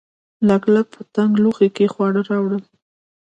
لګلګ 0.47 0.87
په 0.95 1.01
تنګ 1.15 1.31
لوښي 1.43 1.69
کې 1.75 1.85
خواړه 1.93 2.21
راوړل. 2.29 2.63